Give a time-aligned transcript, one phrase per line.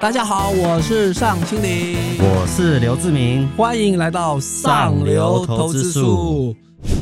[0.00, 6.56] 大家好，我是尚青林，我是刘志明，欢迎来到上流投资术。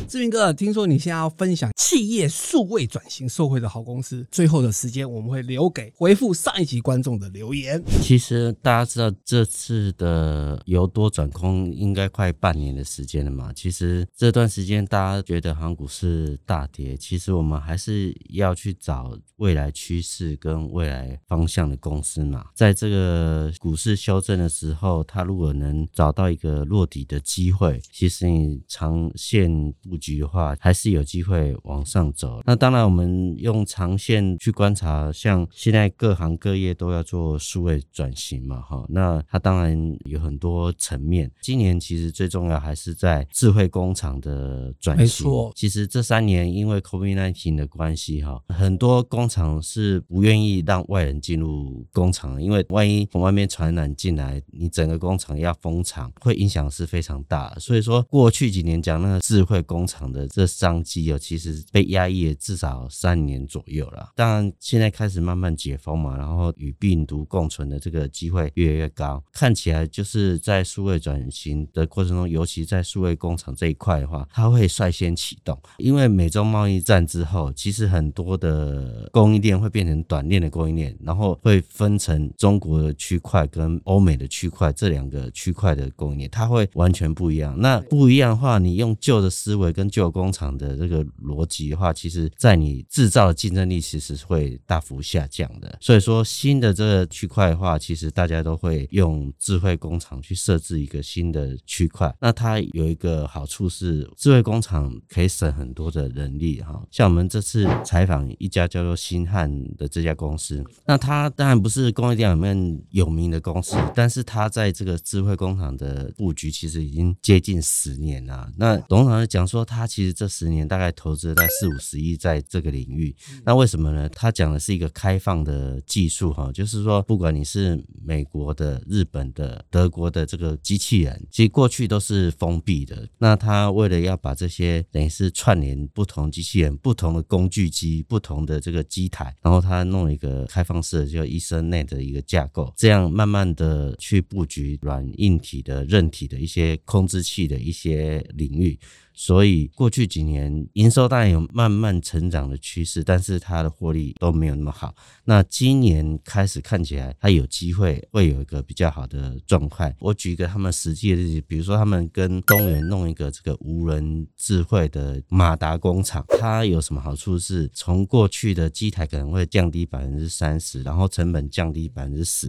[0.09, 7.79] 志明哥，听说你现在要分享企业数位转型受惠的好公司，最后的时间我们会留给回复上一集观众的留言。
[8.01, 13.53] 其实大家知道这次的由多转空应该快半年的时间了嘛？
[13.53, 22.47] 其实这段时间大家觉得航股是大跌，其实我们还是要去找未来趋势跟未来方向的公司嘛。
[22.55, 32.41] 在这个股市修正的时候，它如果能找到一个落底的机会，其实你长线布局的话，还是有机会往上走。
[32.45, 41.29] 那当然，我们用长线去观察，像现在各行各业都要做数位转型嘛，哈，那它当然有很多层面。
[41.41, 45.03] 今年其实最重要还是在智慧工厂的转型。
[45.03, 57.53] 没错，其实这三年因为 COVID-19 的关系，哈，很多工厂是不愿意让外人进入工厂，因为万一从外面传染进来，你整个工厂要封厂，会影响是非常大。
[57.59, 64.11] 所以说，过去几年讲那个智慧工厂的这商机哦，其实被压抑了至少三年左右了。
[64.15, 69.23] 当然，现在开始慢慢解封嘛，然后与病毒共存的这个机会越来越高。
[69.33, 75.59] 看起来就是在数位转型的过程中，尤其在数位工厂这一块的话，它会率先启动。
[75.77, 87.59] 因为美中贸易战之后，其实很多的供应链会变成短链的供应链，然后会分成中国的区块跟欧美的区块这两个区块的供应链，它会完全不一样。
[87.59, 89.73] 那不一样的话，你用旧的思维。
[89.79, 95.77] 跟旧工厂的这个逻辑的话，其实在你制造的竞争力其实是会大幅下降的。
[95.79, 102.13] 所以说，新的这个区块的话，其实大家都会用智慧工厂去设置一个新的区块。
[102.19, 106.83] 那它有一个好处是，智慧工厂可以省很多的人力哈。
[106.91, 118.51] 像我们这次采访一家叫做新汉的这家公司，那它当然不是工业电脑里面有名的公司，但是它在这个智慧工厂的布局其实已经接近十年了。
[118.57, 119.65] 那董事长讲说。
[119.69, 123.15] 他其实这十年大概投资了在四五十亿在这个领域，
[123.45, 124.09] 那为什么呢？
[124.09, 133.07] 他讲的是一个开放的技术哈，就是说不管你是美国的、日本的、德国的这个机器人，其实过去都是封闭的。
[133.19, 148.79] 那他为了要把这些等于是串联不同机器人、不同的工具机、不同的这个机台，然后他弄一个开放式的叫 Ethernet 的一个架构，这样慢慢的去布局软硬体的韧体的一些控制器的一些领域。
[149.19, 154.95] 所以过去几年营收当然有慢慢成长的趋势，但是它的获利都没有那么好。
[155.25, 159.93] 那今年开始看起来，它有机会会有一个比较好的状态。
[159.99, 167.37] 我举一个他们实际的例子，比如说他们跟东元弄一个这个无人智慧的马达工厂，它有什么好处？
[167.37, 172.47] 是从过去的机台可能会降低百分之三十，然后成本降低百分之十，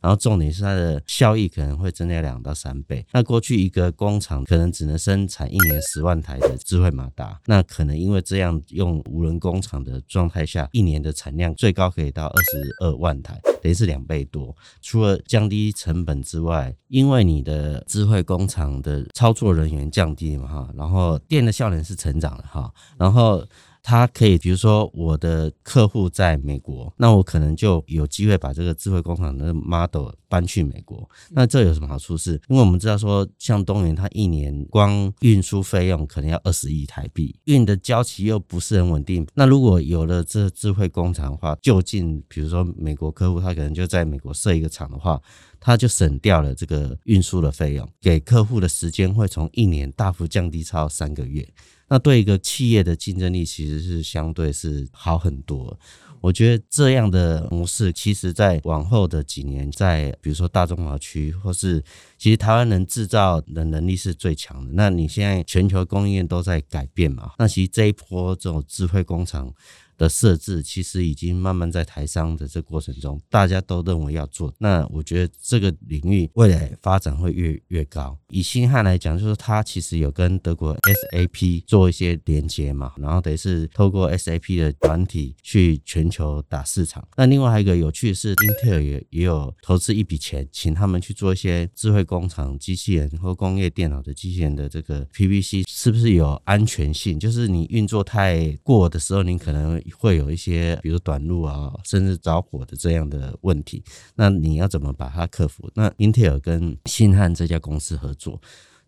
[0.00, 3.04] 然后重点是它的效益可能会增加两到三倍。
[3.12, 6.11] 那过去一个工厂可能只能生产一年十万。
[6.12, 14.54] 万台的智慧马达，那可能因为这样用无人工厂的状态下，一年的产量最高可以到二十二万台，等于是两倍多。
[14.82, 23.42] 除了降低成本之外，因为你的智慧工厂的操作人员降低嘛哈，然后电的效能是成长了哈，然后。
[23.82, 31.08] 它可以，比如说我的客户在美国，那我可能就有机会把这个智慧工厂的 model 搬去美国。
[31.30, 32.16] 那这有什么好处？
[32.16, 39.26] 是因为我们知道说，像东元，它一年光运输费用可能要二十亿台币，运的交期又不是很稳定。
[39.34, 45.20] 那如果有了这智慧工厂的话，就近比如说美国客户，他可能就在美国设一个厂的话，
[45.58, 51.46] 他就省掉了这个运输的费用，给客户的时间会从一年大幅降低超三个月。
[51.92, 55.78] 那对一个企业的竞争力其实是相对是好很多。
[56.22, 61.84] 我觉得这样的模式，其实在往后的几年，在比如说大中华区，或是
[62.16, 64.70] 其实台湾人制造的能力是最强的。
[64.72, 67.32] 那你现在全球供应链都在改变嘛？
[67.38, 69.52] 那其实这一波这种智慧工厂。
[69.96, 74.52] 的设置其实已经慢慢在台商的这过程中，大家都认为要做。
[74.58, 78.18] 那我觉得这个领域未来发展会越越高。
[78.28, 87.06] 以新汉来讲，就是它其实有跟德国 SAP 做一些连接嘛，然后等于是透过 SAP 的软体去全球打市场。
[87.16, 97.18] 那另外还有一个有趣的是，英特尔也也有投资一笔钱，请他们去做一些智慧工厂机器人或工业电脑的机器人的这个 PVC 是不是有安全性？
[97.18, 103.82] 就是你运作太过的时候，你可能会有一些，比如短路啊，甚至着火的这样的问题。
[104.14, 105.70] 那你要怎么把它克服？
[105.74, 108.40] 那英特尔跟信汉这家公司合作，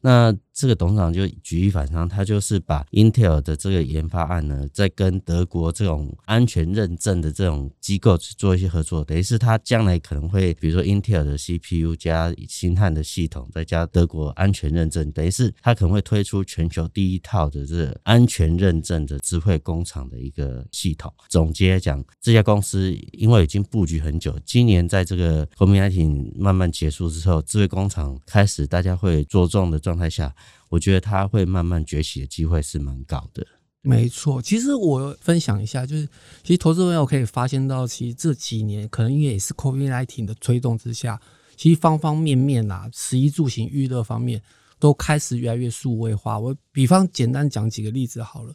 [0.05, 21.11] 那这个董事长就举一反三，他就是把 Intel 的这个研发案呢，在跟德国这种安全认证的这种机构去做一些合作，等于是他将来可能会，比如说 Intel 的 CPU 加星汉的系统，再加德国安全认证，等于是他可能会推出全球第一套的这安全认证的智慧工厂的一个系统。
[21.31, 30.35] 总结来讲，这家公司因为已经布局很久，今年在这个 COVID-19 慢慢结束之后，智慧工厂开始大家会着重的状态下。
[30.69, 33.47] 我觉得他会慢慢崛起的机会是蛮高的。
[33.81, 36.09] 没错，其实我分享一下，就是
[36.43, 41.21] 其实投资朋友可以发现到，其实这几年可能因为也是 COVID-19 的推动之下，
[41.55, 44.43] 其实方方面面啊，食衣住行娱乐方面
[44.79, 46.39] 都开始越来越数位化。
[46.39, 48.55] 我比方简单讲几个例子好了，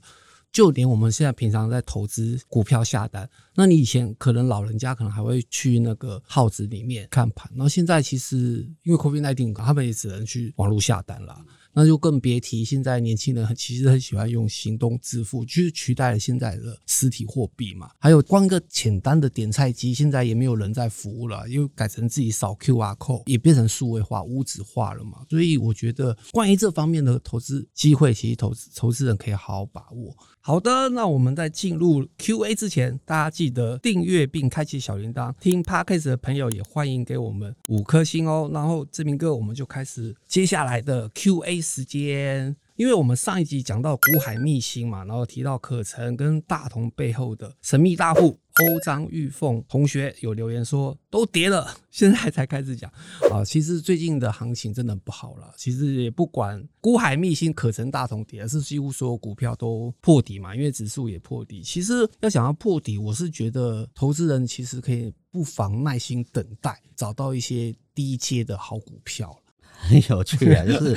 [0.51, 11.39] 就连我们现在平常在投资股票下单，那你以前可能老人家可能还会去那个号子里面看盘，那现在其实因为 COVID-19，他们也只能去网络下单了。
[11.73, 17.89] 那就更别提现在年轻人很其实很喜欢用行动支付，就是取代了现在的实体货币嘛。
[17.99, 25.19] 还有光一个简单的点菜机，现在也没有人在服务了，因为改成自己扫 QR code，也变成数位化、无纸化了嘛。
[25.29, 30.15] 所以我觉得关于这方面的投资机会，其实投资投资人可以好好把握。
[30.41, 35.33] 好的，那我们在进入 Q&A 之前，大家记得订阅并开启小铃铛。
[35.39, 38.49] 听 Podcast 的朋友也欢迎给我们五颗星哦。
[38.51, 42.55] 然后志明哥，我们就开始接下来的 Q&A 时间。
[42.75, 48.39] 因为我们上一集讲到股海秘辛嘛，然后提到可成跟大同背后的神秘大户。
[48.59, 52.91] 欧张玉凤同学有留言说都跌了，现在才开始讲
[53.31, 53.43] 啊。
[53.43, 55.53] 其实最近的行情真的不好了。
[55.55, 61.61] 其实也不管股海秘辛、可成、大同跌，而是几乎所有股票都破底嘛，因为指数也破底。
[61.61, 69.37] 其实要想要破底，我是觉得投资人其实可以不妨耐心等待，找到一些低阶的好股票。
[69.79, 70.95] 很有趣啊，就是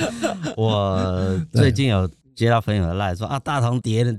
[0.57, 4.13] 我 最近有接到朋友的赖说啊，大同跌了，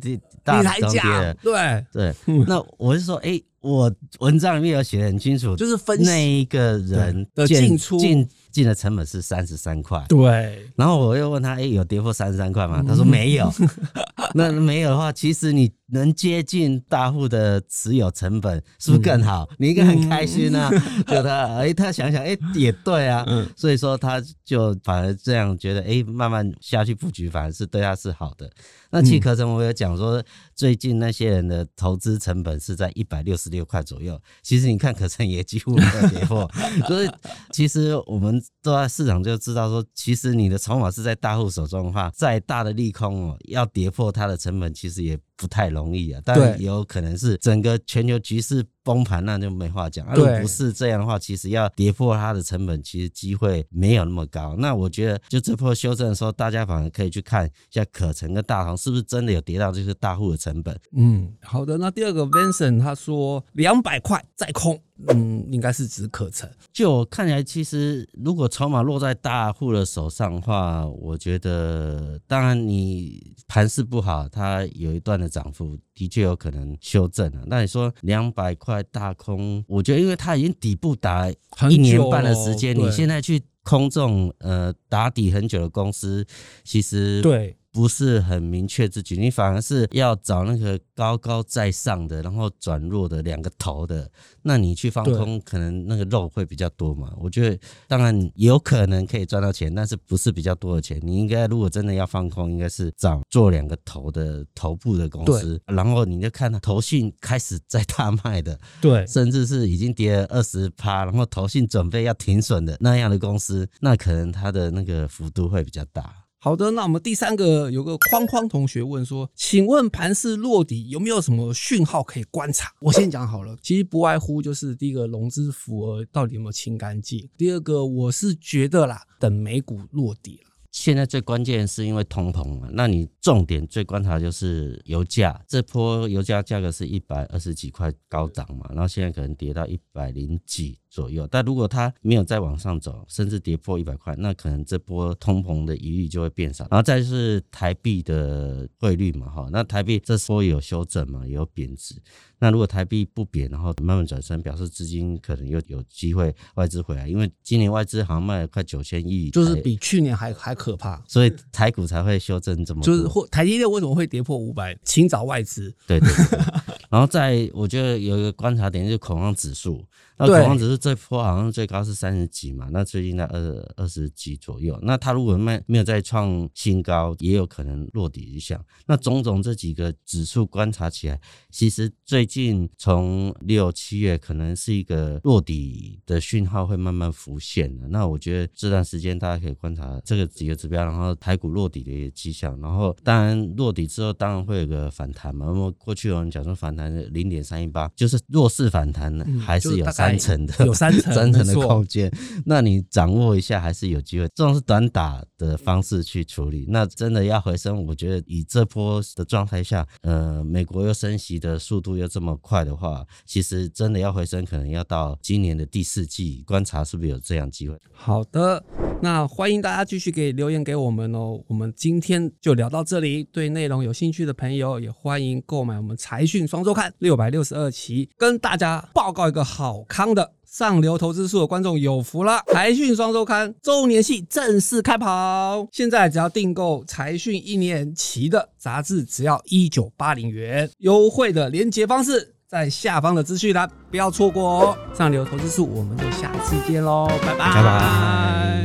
[0.44, 1.86] 大同跌了，对。
[1.92, 2.14] 对，
[2.48, 10.70] 那我是说，哎、欸，我文章里面有写的很清楚，就是分析那一个人的进出进进的成本是三十三块，对。
[10.76, 12.84] 然后我又问他，哎、欸，有跌破三十三块吗？
[12.88, 13.52] 他说没有。
[14.36, 19.48] 那没有的话，其实你能接近大户的持有成本，是不是更好？
[19.58, 20.70] 你应该很开心啊。
[21.06, 23.26] 就他，哎、欸，他想想，哎、欸，也对啊。
[23.56, 28.50] 所以说，他就反而这样觉得，哎、欸，慢慢下去布局，反而是对他是好的。
[28.90, 30.24] 那其实可成，我有讲说，
[30.56, 34.20] 最近那些人的投资成本是在一百六十六块左右。
[34.44, 36.50] 其实你看，可成也几乎没有跌破。
[36.88, 37.10] 所以，
[37.52, 46.22] 其实我们都在市场就知道说，其实你的筹码是在大户手中的话，再大的利空哦，要跌破它的成本，其实也不太容易啊。
[46.24, 50.06] 当然，有可能是整个全球局势崩盘，那就没话讲。
[50.14, 54.56] 如果不是这样的话，其实要跌破它的成本，其实机会没有那么高。
[54.58, 58.76] 那我觉得，就这波修正的时候，大家反而可以去看一下可成跟大行。
[58.76, 60.78] 是不是真的有跌到这些大户的成本？
[60.92, 61.78] 嗯，好的。
[61.78, 66.50] 那第二个 Vincent 他说两百块再空，嗯，应该是指可成。
[66.74, 77.44] 就我看起来，其实如果筹码落在大户的手上的话，我觉得当然你盘势不好，它有一段的涨幅的确有可能修正了。
[77.48, 81.32] 那你说两百块大空，我觉得因为它已经底部打
[81.70, 86.26] 一年半的时间，你现在去空这种呃打底很久的公司，
[86.64, 87.58] 其实对。
[87.74, 94.10] 不是很明确自己，你反而是要找那个高高在上的，然后转弱的两个头的，
[94.44, 97.12] 那你去放空，可能那个肉会比较多嘛。
[97.20, 101.02] 我觉得当然有可能可以赚到钱，但是不是比较多的钱。
[101.02, 116.23] 你应该如果真的要放空，应该是找做两个头的头部的公司，然后你就看到投信开始在大卖的，对，甚至是已经跌了二十趴，然后投信准备要停损的那样的公司，那可能它的那个幅度会比较大。
[116.44, 122.70] 好的，那我们第三个有个框框同学问说，请问盘势落底有没有什么讯号可以观察？
[122.82, 130.50] 我先讲好了，其实不外乎就是第一个融资余额到底有没有清干净，第二个我是觉得啦，等美股落底了。
[130.70, 146.68] 现在最关键是因为通膨嘛，那你重点最观察就是油价，这波油价价格是一百二十几块高涨嘛，然后现在可能跌到一百零几左右，但如果它没有再往上走，甚至跌破一百块，那可能这波通膨的疑虑就会变少。
[146.70, 151.96] 然后再是台币的汇率嘛，哈，那台币这波有修正嘛，也有贬值。
[152.38, 162.86] 那如果台币不贬，然后慢慢转身，表示资金可能又有机会外资回来，因为今年外资好像卖了快九千亿，就是比去年还还可怕，所以台股才会修正这么多。
[162.86, 164.78] 就是或台积电为什么会跌破五百？
[164.84, 165.74] 请找外资。
[165.88, 166.40] 对对对。
[166.92, 169.84] 然后再我觉得有一个观察点就是恐慌指数，
[170.16, 174.78] 那恐慌指数这波好像最高是三十几嘛，那最近在二二十几左右。
[174.84, 178.64] 那它如果没没有再创新高，也有可能落底一下。
[178.86, 181.20] 那种种这几个指数观察起来，
[181.50, 187.88] 其实最近从六七月可能是一个落底的讯号会慢慢浮现的。
[187.88, 192.60] 那我觉得这段时间大家可以观察这个几个指标，然后台股落底的一个迹象。
[192.62, 195.48] 然后当然落底之后，当然会有个反弹嘛。
[195.48, 202.12] 那么过去有人讲说反弹零点三一八，就是弱势反弹呢，还是有三层的，有三层 三层的空间。
[202.46, 204.28] 那你掌握一下，还是有机会。
[204.36, 206.66] 这种是短打的方式去处理。
[206.68, 217.78] 那真的要回升，我觉得以这波的状态下，呃，美国又升息的速度又这么快的话，其实真的要回升，可能要到今年的第四季观察是不是有这样机会。
[217.94, 218.64] 好的，
[219.02, 221.40] 那欢迎大家继续给留言给我们哦。
[221.48, 230.32] 我们今天就聊到这里，对内容有兴趣的朋友也欢迎购买我们财讯双周刊六百六十二期，跟大家报告一个好康的。
[230.46, 232.40] 上流投资术的观众有福了！
[232.52, 240.70] 财讯双周刊周年庆正式开跑，现在只要订购财讯一年期的杂志，只要一九八零元。
[240.78, 244.78] 优惠的连结方式在下方的资讯栏，不要错过哦！
[244.96, 247.52] 上流投资术，我们就下次见喽，拜拜。
[247.56, 248.63] 拜拜。